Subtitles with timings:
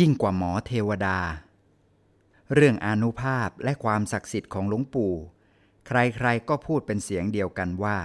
[0.00, 1.18] ยิ่งกว่าหมอเทวดา
[2.54, 5.14] เรื่องอนุภาพและความศักดิ์สิทธิ์ของหลวงปู่
[5.86, 7.98] ใครๆก็พูดเป็นเสียงเดียวกันว่า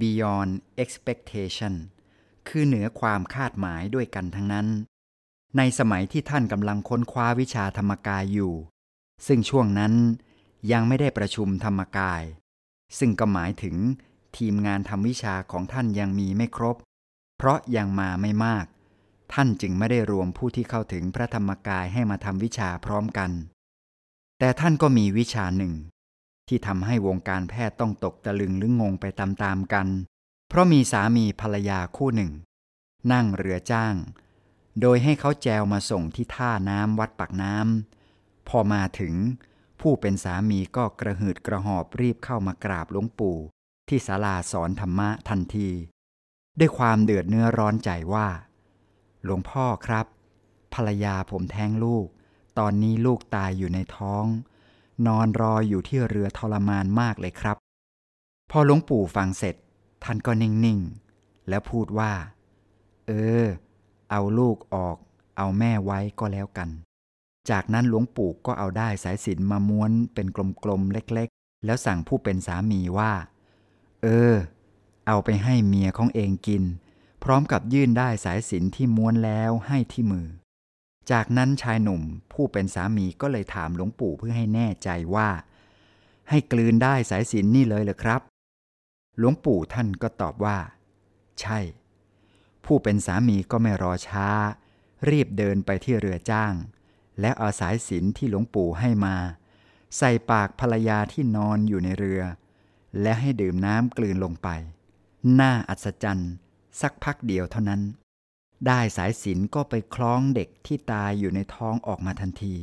[0.00, 1.74] beyond expectation
[2.48, 4.66] คือเหนือความคาดหมายด้วยกันทั้งนั้น
[5.56, 8.54] ในสมัยที่ท่านกำลังค้นคว้าวิชาธรรมกายอยู่
[9.26, 9.94] ซึ่งช่วงนั้น
[10.72, 12.22] ยังไม่ได้ประชุมธรรมกาย
[12.98, 13.76] ซึ่งก็หมายถึง
[14.36, 16.76] ทีมงานทำวิชาของท่านยังมีไม่ครบ
[17.36, 18.66] เพราะยังมาไม่มาก
[19.32, 23.30] ท่านจึงไม่ได้รวมผู้ที่เข้าถึงพระธรรมกายให้มาทำวิชาพร้อมกัน
[24.38, 25.74] แต่ท่านก็มีวิชาหนึ่ง
[26.48, 29.88] ที่ทำให้วงการแพทย์ต้องตกตะลึงหรืองงไปตามๆกัน
[30.48, 32.32] เพราะมีสามีภรรยาคู่หนึ่ง
[33.12, 33.94] นั่งเรือจ้าง
[34.80, 39.14] โดยให้เขาแจวมาส่งที่ท่าน้ำวัดปากน้ำพอมาถึง
[39.80, 43.38] ผู้เป็นสามีก็กระหืดกระหอบรีบเข้ามากราบหลวงปู่
[43.88, 45.68] ที่ศาลาสอนธรรมะทันที
[46.58, 48.28] ด้วยความเดือดเนื้อร้อนใจว่า
[49.26, 50.06] หลวงพ่อครับ
[50.74, 52.06] ภรรยาผมแท้งลูก
[52.58, 54.24] ตอนนี้ลูกตายอยู่ในท้อง
[55.06, 57.56] นอนรออยู่ที่เรือทรมานมากเลยครับ
[58.50, 59.54] พอหลวงปู่ฟังเสร็จ
[60.04, 62.12] ท่านก็นิ่งๆ แล้วพูดว่า
[63.06, 63.44] เออ
[64.10, 64.96] เอาลูกออก
[65.36, 66.68] เอาแม่ไว้ก็แล้วกัน
[67.50, 70.26] จากนั้นหลวงปู่ก็เอาได้สายสินมาม้วนเป็น
[70.64, 73.12] กลมๆเล็กๆ แล้วสั่งผู้เป็นสามีว่า
[74.02, 74.34] เออ
[75.06, 76.62] เอาไปให้เมียของเองกิน
[77.28, 80.26] พร้อมกับยื่นได้สายสินที่ม้วนแล้วให้ที่มือ
[81.10, 82.02] จากนั้นชายหนุ่ม
[82.32, 85.28] ผู้เป็นสามีก็เลยถามหลวงปู่เพื่อให้แน่ใจว่า
[86.30, 88.20] ให้กลืนได้สายสินนี่เลยเหรอครับ
[89.18, 90.58] หลวงปู่ท่านก็ตอบว่า
[91.40, 91.58] ใช่
[92.64, 94.28] ผู้เป็นสามีก็ไม่รอช้า
[95.10, 96.52] รีบเดินไปที่เรือจ้าง
[97.20, 99.16] และเอาสายสินที่หลวงปู่ให้มา
[99.98, 102.22] ใส่ปากภรรยาที่นอนอยู่ในเรือ
[103.00, 104.48] และให้ดื่มน้ำกลืนลงไป
[105.40, 106.32] น่าอัศจรรย์
[106.80, 107.82] สักพักเดียวเท่านั้น
[108.66, 112.56] ได้สายสิญจนก็ไปคล้องเด็กที่ตายอยู่ในท้องออกมาทันที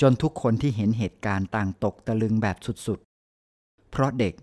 [0.00, 2.56] จนทุกคนที่เห็นเหตุการณ์ต่างตกตะลึงแบบ
[2.86, 4.34] สุดๆ เพราะเด็ก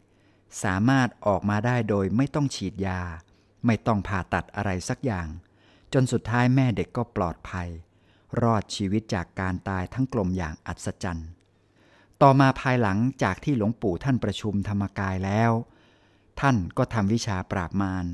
[0.63, 3.01] สามารถออกมาได้โดยไม่ต้องฉีดยา
[3.66, 5.28] ไม่ต้องผ่าตัดอะไรสักอย่าง
[5.94, 7.69] จนสุดท้ายแม่เด็กก็ปลอดภัย
[8.41, 11.29] รอดชีวิตจากการตายทั้งกลมอย่างอัศจรรย์
[12.22, 15.51] ต่อมาภายหลังจากที่หลวงปู่ท่านประชุมธรรมกายแล้ว
[16.40, 18.06] ท่านก็ทำวิชาปราบมาร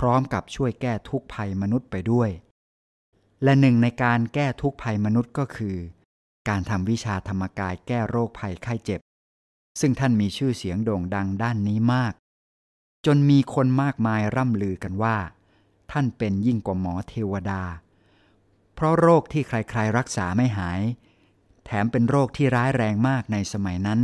[0.00, 2.30] พร้อมกับช่วยแก้ทุกภัยมนุษย์ไปด้วย
[3.44, 5.76] และหนึ่งในการแก้ทุกภัยมนุษย์ก็คือ
[6.48, 9.00] การทำวิชาธรรมกายแก้โรคภัยไข้เจ็บ
[9.80, 12.12] ซึ่งท่านมีชื่อเสียงโด่งดังด้านนี้มาก
[13.06, 15.16] จนมีคนมากมายร่ำลือกันว่า
[15.92, 17.62] ท่านเป็นยิ่งกว่าหมอเทวดา
[18.74, 20.80] เพราะโรคที่ใครๆรักษาไม่หาย
[21.64, 24.00] แถมเป็นโรคที่ร้ายแรงมากในสมัยนั้น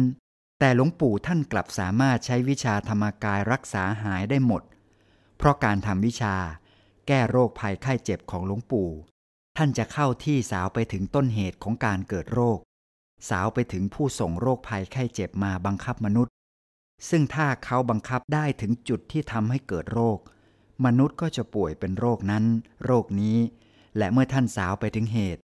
[0.59, 4.63] แต่หลวงปู่ท่านกลับสามารถใช้วิชาธรรมกายรักษาหายได้หมด
[5.37, 6.35] เพราะการทำวิชา
[7.07, 8.89] แก้โรคภัยไข้เจ็บของหลวงปู่
[9.57, 12.59] ท่านจะเข้าที่สาวไปถึงต้นเหตุของการเกิดโรค
[13.31, 16.33] สาวไปถึงผู้ส่งโรคภัยไข้เจ็บมาบังคับมนุษย์
[17.09, 20.19] ซึ่งถ้าเขาบังคับได้ถึงจุดที่ทำให้เกิดโรค
[20.85, 22.45] มนุษย์ก็จะป่วยเป็นโรคนั้น
[22.85, 23.39] โรคนี้
[23.97, 25.41] และเมื่อท่านสาวไปถึงเหตุ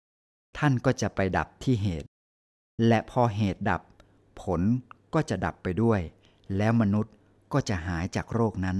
[0.57, 2.07] ท่านก็จะไปดับที่เหตุ
[2.87, 3.81] และพอเหตุดับ
[4.41, 4.61] ผล
[5.13, 5.99] ก็จะดับไปด้วย
[6.57, 7.13] แล้วมนุษย์
[7.53, 8.77] ก็จะหายจากโรคนั้น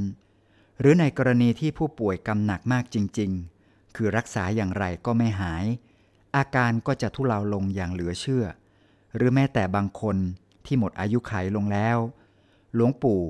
[0.81, 3.31] หรือในกรณีที่ผู้ป่วยกำหนักมากจริง
[3.63, 5.65] ๆ คือรักษาอย่างไรก็ไม่หาย
[6.35, 8.45] อาการก็จะทุเลาลงอย่างเหลือเชื่อ
[9.15, 10.17] หรือแม้แต่บางคน
[10.65, 11.97] ที่หมดอายุไขลงแล้ว
[12.73, 13.23] หลวงปู่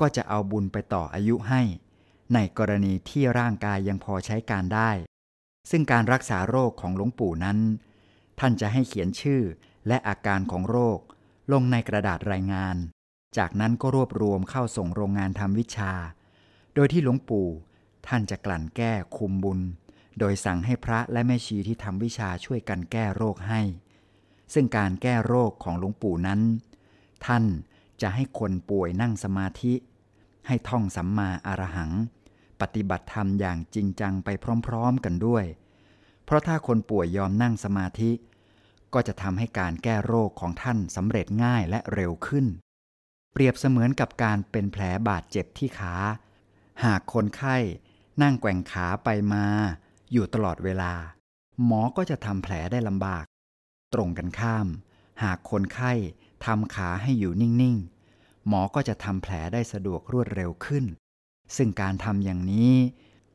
[0.00, 1.62] ก็จะเอาบุญไปต่ออายุให้
[2.34, 4.90] ในกรณีที่ร่างกายยังพอใช้การได้
[5.70, 7.58] ซึ่งการรักษาโรคของหลวงปู่นั้น
[8.38, 9.42] ท่านจะให้เขียนชื่อ
[9.86, 10.98] และอาการของโรค
[11.52, 12.76] ลงในกระดาษรายงาน
[13.36, 15.92] จากนั้นก็รวบรวมเข้าส่งโรงงานทำวิชา
[16.80, 17.48] ดยที่หลวงปู่
[18.08, 19.60] ท่านจะกลั่นแก้คุมบุญ
[20.18, 23.60] โดยสั่งให้พระและแม่ชีที่ทำวิชาช่วยกันแก้โรคให้
[24.54, 26.40] ซึ่งการแก้โรคของหลวงปู่นั้น
[27.26, 27.44] ท่าน
[28.02, 29.74] จะให้คนป่วยนั่งสมาธิ
[30.46, 31.92] ให้ท่องสัมมาอารหัง
[32.60, 34.28] ปฏิบัติธรรมอย่างจริงจังไป
[34.66, 35.44] พร้อม ๆกันด้วย
[36.24, 38.10] เพราะถ้าคนป่วยยอมนั่งสมาธิ
[38.94, 42.46] ก็จะทำให้การแก้โรคของท่านสำเร็จง่ายและเร็วขึ้น
[43.32, 45.94] เปรียบเสมือนกับการเป็นแผลบาดเจ็บที่ขา
[46.84, 47.56] หากคนไข้
[48.22, 49.44] นั่งแกว่งขาไปมา
[50.12, 50.92] อยู่ตลอดเวลา
[51.64, 53.24] หมอก็จะทำแผลได้ลำบาก
[53.94, 54.66] ตรงกันข้าม
[55.22, 55.92] หากคนไข้
[56.46, 57.76] ทำขาให้อยู่นิ่ง
[58.12, 60.84] ๆ หมอก็จะทำแผลได้สะดวกรวดเร็วขึ้น
[61.56, 62.74] ซึ่งการทำอย่างนี้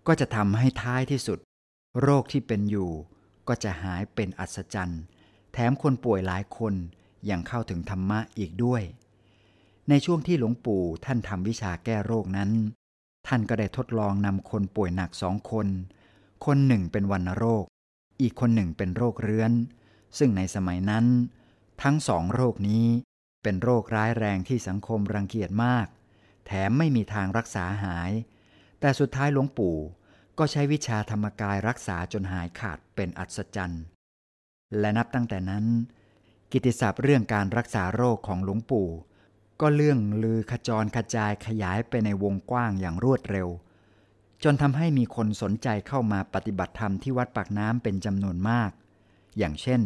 [0.07, 1.39] ก็จะทำให้ท้ายที่สุด
[2.01, 2.91] โรคที่เป็นอยู่
[3.47, 5.01] ก็จะหายเป็นอัศจรรย์
[5.53, 6.73] แถมคนป่วยหลายคน
[7.29, 8.83] ยังเข้าถึงธรรมะอีกด้วย
[9.89, 12.51] ในช่วงที่หลวงปู่ท่านทำวิชาแก้โรคนั้น
[13.27, 15.67] ท่านก็ได้ทดลองนำคนป่วยหนักสองคน
[16.45, 17.65] คนหนึ่งเป็นวัณโรค
[18.21, 19.51] อีกคนหนึ่งเป็นโรคเรื้อน
[20.17, 21.05] ซึ่งในสมัยนั้น
[21.83, 22.85] ทั้งสองโรคนี้
[23.43, 25.87] เป็นโรคร้ายแรงที่สังคมรังเกียจมาก
[26.45, 28.11] แถมไม่มีทางรักษาหาย
[28.79, 29.77] แต่สุดท้ายหลวงปู่
[30.37, 33.83] ก็ใช้วิชาธรรมกายรักษาจนหายขาดเป็นอัศจรรย์
[34.79, 35.65] และนับตั้งแต่นั้น
[36.51, 38.87] กิติศัพท์เรื่องการรักษาโรคของหลวงปู่
[39.61, 43.47] ก็เรื่องลือขจรกระจายขยายไปในวงกว้างอย่างรวดเร็ว
[44.43, 48.71] จนทำให้มีคนสนใจเข้ามาปฏิบัติธรรมที่วัดปากน้ำเป็นจำนวนมาก
[49.37, 49.81] อย่างเช่น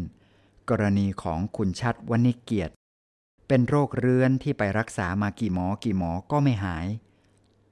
[0.69, 2.73] กรณีของคุณชัดวณิเกียรติ
[3.47, 6.87] เป็นโรคเรื้อนที่ไปรักษามากี่หมอกี่หมอก็ไม่หาย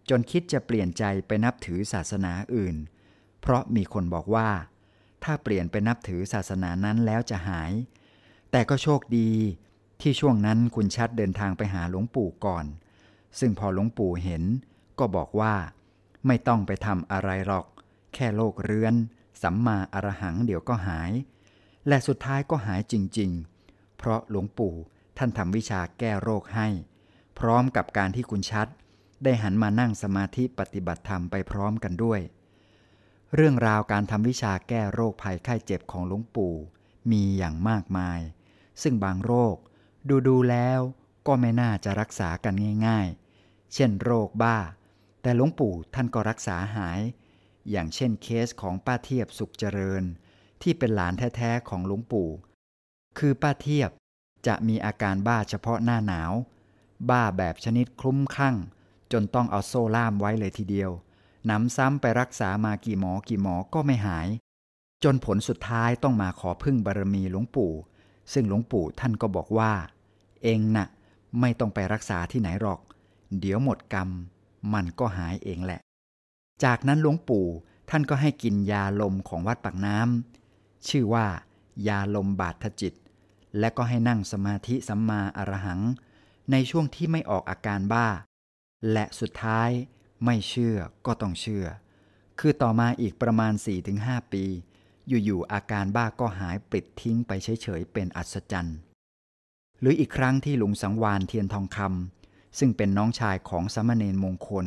[0.09, 2.75] จนคิดจะเปลี่ยนใจไปนับถือศาสนาอื่น
[3.41, 4.49] เพราะมีคนบอกว่า
[5.23, 7.71] ถ้าเปลี่ยนไปนับถือศาสนานั้นแล้วจะหาย
[8.51, 9.31] แต่ก็โชคดี
[10.01, 12.65] ที่ช่วงนั้นคุณชัดเดินทางไปหาหลวงปู่ก่อน
[13.39, 14.43] ซึ่งพอหลวงปู่เห็น
[14.99, 15.55] ก็บอกว่า
[16.27, 17.65] ไม่ต้องไปทำอะไรหรอก
[18.13, 18.95] แค่โรคเรื้อน
[19.41, 21.11] สัมมาอรหังเดี๋ยวก็หาย
[21.87, 23.31] และสุดท้ายก็หายจริง
[23.65, 24.73] ๆ เพราะหลวงปู่
[25.17, 26.67] ท่านทำวิชาแก้โรคให้
[27.39, 28.67] พร้อมกับการที่คุณชัด
[29.23, 32.19] ได้หันมานั่งสมาธิปฏิบัติธรรมไปพร้อมกันด้วย
[33.35, 36.53] เรื่องราวการทำวิชาแก้โรคภัยไข้เจ็บของหลวงปู่
[37.11, 38.19] มีอย่างมากมาย
[38.81, 39.55] ซึ่งบางโรค
[40.09, 40.79] ดูดูแล้ว
[41.27, 42.53] ก็ไม่น่าจะรักษากัน
[42.87, 44.57] ง่ายๆ เช่นโรคบ้า
[45.21, 46.99] แต่หลวงปู่ท่านก็รักษาหาย
[47.69, 50.03] อย่างเช่นเคสของป้าเทียบสุขเจริญ
[50.61, 52.29] ที่เป็นหลานแท้ๆของหลวงปู่
[53.17, 53.91] คือป้าเทียบ
[54.47, 56.33] จะมีอาการบ้าเฉพาะหน้าหนาว
[57.09, 58.55] บ้าแบบชนิดคลุ้มคลั่ง
[59.11, 60.91] จนต้องเอาโซ่ล่ามไว้เลยทีเดียว
[61.49, 64.27] นำซ้ำไปรักษามากี่หมอกี่หมอก็ไม่หาย
[65.03, 67.73] จนผลสุดท้ายต้องมาขอพึ่งบารมีหลวงปู่
[68.33, 69.73] ซึ่งหลวงปู่ท่านก็บอกว่า
[70.43, 70.87] เองนะ่ะ
[71.39, 72.79] ไม่ต้องไปรักษาที่ไหนหรอก
[73.39, 74.09] เดี๋ยวหมดกรรม
[74.73, 75.81] มันก็หายเองแหละ
[76.63, 77.47] จากนั้นหลวงปู่
[77.89, 81.25] ท่านก็ให้กินยาลมของวัดปากน้ำชื่อว่า
[81.87, 82.93] ยาลมบาดทจิต
[83.59, 85.81] และก็ให้นั่งสมาธิสัมมาอรหัง
[86.51, 88.07] ในช่วงที่ไม่ออกอาการบ้า
[88.91, 89.69] และสุดท้าย
[90.25, 91.65] ไม่เชื่อก็ต้องเชื่อ
[92.39, 93.53] คือต่อมาอีกประมาณ
[93.93, 94.43] 4-5 ปี
[95.07, 98.77] อยู่ๆอาการบ้าก็หายปลิดทิ้งไปเฉยๆเป็นอัศจรรย์
[99.79, 104.65] หรืออีกครั้งที่หลุงสังวานเทียนทองคำซึ่งเป็นน้องชายของสมณเณรมงคล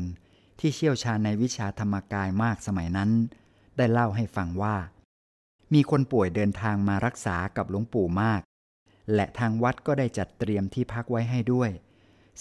[0.58, 3.10] ที่เชี่ยวชาญในวิชาธรรมกายมากสมัยนั้น
[3.76, 4.76] ได้เล่าให้ฟังว่า
[5.74, 8.40] มีคนป่วยเดินทางมารักษากับหลวงปู่มาก
[9.14, 11.70] และทางวัดก็ได้จัดเตรียมที่พักไว้ให้ด้วย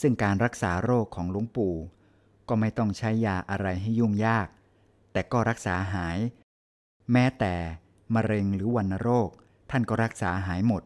[0.02, 1.76] ซึ่งการรักษาโรคของหลวงปู่
[2.48, 4.48] ก็ไม่ต้องใช้ยาอะไรให้ยุ่งยาก
[5.12, 6.18] แต่ก็รักษาหาย
[7.12, 7.54] แม้แต่
[8.16, 9.30] มะเร็งหรือวัณโรค
[9.70, 10.84] ท่านก็รักษาหายหมด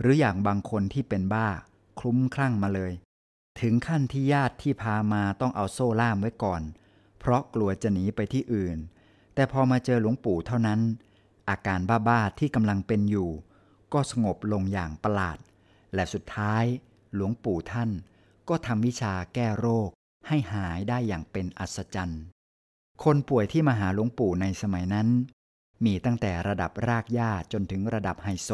[0.00, 1.48] หรืออย่างบางคนที่เป็นบ้า
[1.98, 2.92] คลุ้มคลั่งมาเลย
[3.60, 6.62] ถึงขั้นที่ญาติที่พามาต้องเอาโซ่ล่ามไว้ก่อน
[7.18, 8.78] เพราะกลัวจะหนีไปที่อื่น
[9.34, 10.80] แต่พอมาเจอหลวงปู่เท่านั้น
[11.48, 13.30] อาการบ้าๆที่กำลังเป็นอยู่
[13.92, 15.38] ก็สงบลงอย่างประหลาด
[15.94, 16.64] และสุดท้าย
[17.14, 17.90] หลวงปู่ท่าน
[18.48, 19.88] ก็ทำวิชาแก้โรค
[20.28, 22.22] ให้หายได้อย่างเป็นอัศจรรย์
[23.04, 25.08] คนป่วยที่มาหาหลวงปู่ในสมัยนั้น
[25.84, 28.50] มีตั้งแต่ระดับรากหญ้าจนถึงระดับไฮโซ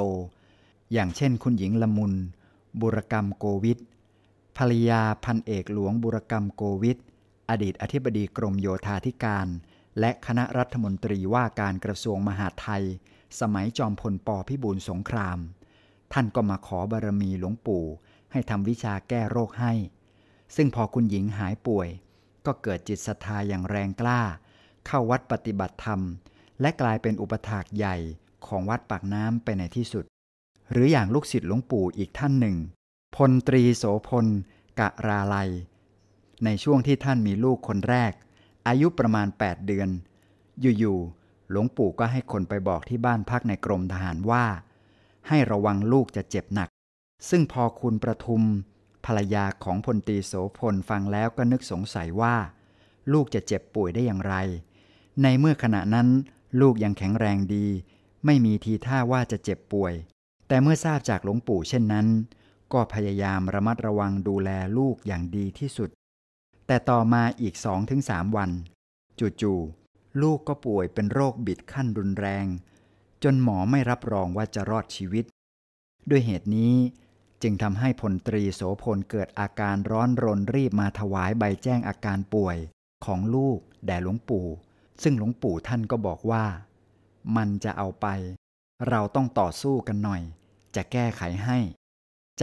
[0.92, 2.12] อย่างเช่น คุณหญิงละมุน
[2.80, 3.78] บุรกรรมโกวิท
[4.56, 6.98] ภรรยาพันเอกหลวงบุรกรรมโกวิท
[7.50, 9.46] อดีตอธิบดีกรมโยธาธิการ
[9.98, 12.84] และคณะรัฐมนตรีว่าการกระทรวงมหาดไทย
[13.40, 15.38] สมัยจอมพลปพิบูลสงคราม
[16.12, 17.84] ท่านก็มาขอบารมีหลวงปู่
[18.32, 19.72] ให้ทำวิชาแก้โรคให้
[20.56, 21.88] ซึ่งพอคุณหญิงหายป่วย
[22.46, 24.20] ก็เกิดจิตศรัทธาอย่างแรงกล้า
[24.86, 26.00] เข้าวัดปฏิบัติธรรม
[26.60, 27.96] และกลายเป็นอุปถากใหญ่
[28.46, 30.04] ของวัดปากน้ำไปในที่สุด
[30.70, 32.56] หรืออย่างลูกศิษย์หลวงปู่อีกท่านหนึ่ง
[33.16, 34.26] พลตรีโสพล
[34.80, 35.50] กะราลัย
[36.44, 38.12] ในช่วงที่ท่านมีลูกคนแรก
[38.66, 39.88] อายุประมาณ 8 เดือน
[40.60, 44.44] อยู่ๆหลวงปู่ก็ให้คนไปบอกที่บ้านพักในกรมทหารว่า
[45.28, 46.68] ให้ระวังลูกจะเจ็บหนัก
[47.28, 48.42] ซึ่งพอคุณประทุม
[49.04, 52.36] ภรรยาของพลตรีโสพลฟังแล้วก็นึกสงสัยว่า
[53.12, 54.34] ลูกจะเจ็บป่วยได้อย่างไร
[55.22, 56.08] ในเมื่อขณะนั้น
[56.60, 57.66] ลูกยังแข็งแรงดี
[58.24, 59.94] ไม่มีทีท่าว่าจะเจ็บป่วย
[60.52, 62.06] แต่เมื่อทราบจากหลวงปู่เช่นนั้น
[62.72, 65.90] ก็พยายามระมัดระวังดูแลลูกอย่างดีที่สุด
[66.66, 68.50] แต่ต่อมาอีกสองถึงสามวัน
[69.40, 72.46] จู่ๆลูกก็ป่วยเป็นโรคบิดขั้นรุนแรง
[73.22, 75.24] จนหมอไม่รับรองว่าจะรอดชีวิต
[76.10, 76.74] ด้วยเหตุนี้
[77.42, 82.56] จึงทำให้พลตรีโสพลเกิดอาการร้อนรนรีบมาถวายใบแจ้งอาการป่วย
[83.06, 84.46] ของลูกแด่หลวงปู่
[85.02, 86.44] ซึ่งหลวงปู่ท่านก็บอกว่า
[87.36, 88.06] มันจะเอาไป
[88.88, 90.22] เราต้องต่อสู้กันหน่อย
[90.76, 91.58] จะแก้ไขให้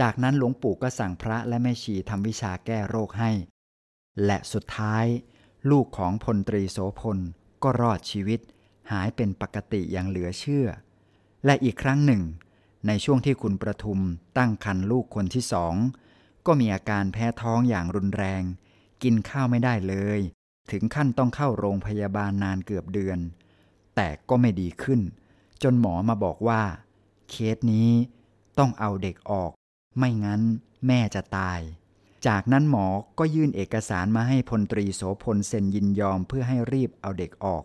[0.00, 3.30] จากนั้นหลวงปู่ก็สั่งพระและแม่ชีทำวิชาแก้โรคให้
[4.24, 5.06] และสุดท้าย
[5.70, 7.18] ลูกของพลตรีโสพล
[7.62, 8.40] ก็รอดชีวิต
[8.90, 10.66] หายเป็นปกติอย่างเหลือเชื่อ
[11.44, 12.22] และอีกครั้งหนึ่ง
[12.86, 14.00] ในช่วงที่คุณประทุม
[14.38, 15.74] ตั้งครรภ์ลูกคนที่สอง
[16.46, 18.42] ก็มีอาการแพ้ท้องอย่างรุนแรง
[19.02, 20.20] กินข้าวไม่ได้เลย
[20.70, 23.18] ถึงขั้นต้องเข้าโรงพยาบาลนานเกือบเดือน
[23.96, 25.00] แต่ก็ไม่ดีขึ้น
[25.62, 26.62] จนหมอมาบอกว่า
[27.30, 27.90] เคสนี้
[28.58, 29.52] ต้องเอาเด็กออก
[29.98, 30.42] ไม่งั้น
[30.86, 31.60] แม่จะตาย
[32.26, 32.86] จากนั้นหมอ
[33.18, 37.62] ก็ยื่นเอกสารมาให้พลตรีโสพลเซ็นยินยอมเพื่อให้รีบเอาเด็กออก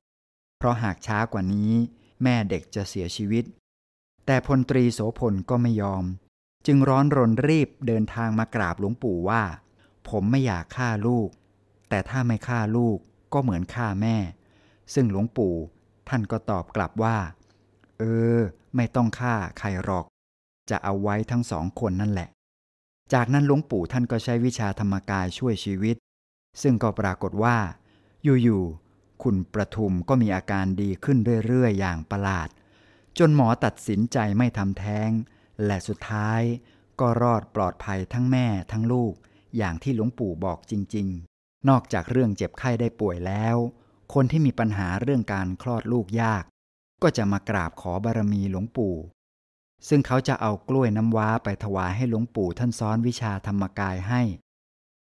[0.57, 1.71] เพราะหากช้ากว่านี้
[2.23, 3.43] แม่เด็กจะเสียชีวิต
[4.25, 6.03] แต่พลตรีโสพลก็ไม่ยอม
[6.65, 9.43] จึงร้อนรนรีบเดินทางมากราบหลวงปู่ว่า
[10.09, 11.29] ผมไม่อยากฆ่าลูก
[11.89, 12.97] แต่ถ้าไม่ฆ่าลูก
[13.33, 14.17] ก็เหมือนฆ่าแม่
[14.93, 15.55] ซึ่งหลวงปู่
[16.09, 17.17] ท่านก็ตอบกลับว่า
[17.99, 18.03] เอ
[18.37, 18.39] อ
[18.75, 20.05] ไม่ต้องฆ่าใครหรอก
[20.69, 22.29] จะเอาไว้ทั้งสองคนนั่นแหละ
[23.13, 25.95] จากนั้นหลวงปู่ท่านก็ใช้วิชาธรรมกายช่วยชีวิต
[26.61, 27.57] ซึ่งก็ปรากฏว่า
[28.23, 31.17] อยู่ๆคุณประทุมก็มีอาการดีขึ้น
[31.47, 32.49] เรื่อยๆ อย่างประหลาด
[33.19, 35.09] จนหมอตัดสินใจไม่ทำแท้ง
[35.65, 36.41] และสุดท้าย
[36.99, 39.13] ก็รอดปลอดภัยทั้งแม่ทั้งลูก
[39.57, 41.07] อย่างที่หลวงปู่บอกจริง
[41.39, 43.55] ๆ นอกจากเรื่องเจ็บไข้ได้ป่วยแล้ว
[44.13, 46.43] คนที่มีปัญหาเรื่องการคลอดลูกยาก
[47.03, 48.95] ก็จะมากราบขอบารมีหลวงปู่
[49.87, 54.21] ซึ่งเขาจะเอากล้วยน้ำว้าไปถวายให้หลวงปู่ท่านซ้อนวิชาธรรมกายให้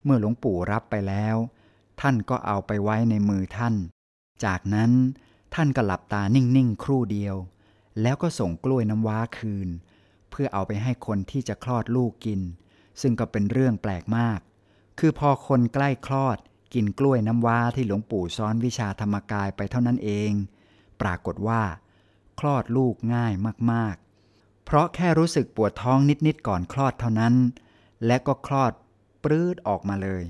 [0.03, 1.35] เมื่อหลวงปู่รับไปแล้ว
[2.01, 3.75] ท่านก็เอาไปไว้ในมือท่าน
[4.45, 4.91] จากนั้น
[5.55, 7.35] ท่านก็หลับตานิ่งๆ ครู่เดียว
[8.01, 9.69] แล้วก็ส่งกล้วยน้ำว้าคืน
[10.29, 12.41] เพื่อเอาไปให้คนที่จะคลอดลูกกิน
[13.01, 14.39] ซึ่งก็เป็นเรื่องแปลกมาก
[14.99, 16.37] คือพอคนใกล้คลอด
[16.73, 20.31] กินกล้วยน้ำว้าที่หลวงปู่ซ้อนวิชาธรรมกายไปเท่านั้นเอง
[21.01, 21.61] ปรากฏว่า
[22.39, 23.33] คลอดลูกง่าย
[23.71, 23.95] มาก
[24.71, 27.35] เพราะแค่รู้สึกปวดท้องนิดๆก่อนคลอดเท่านั้น
[28.05, 28.73] และก็คลอด
[29.23, 30.23] ปลื้ดออกมาเลย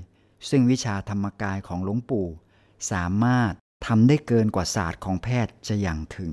[0.48, 2.28] ซึ่งวิชาธรรมกายของหลวงปู่
[2.90, 3.52] สามารถ
[3.86, 6.32] ทำได้เกินกว่าศาสตร์ของแพทย์จะอย่างถึง